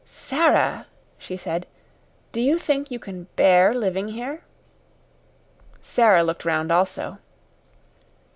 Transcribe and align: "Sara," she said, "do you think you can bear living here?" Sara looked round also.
"Sara," 0.03 0.87
she 1.19 1.37
said, 1.37 1.67
"do 2.31 2.41
you 2.41 2.57
think 2.57 2.89
you 2.89 2.97
can 2.97 3.25
bear 3.35 3.71
living 3.71 4.07
here?" 4.07 4.41
Sara 5.79 6.23
looked 6.23 6.43
round 6.43 6.71
also. 6.71 7.19